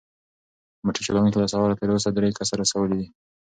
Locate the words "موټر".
0.85-1.01